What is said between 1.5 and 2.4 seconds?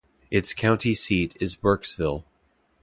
Burkesville.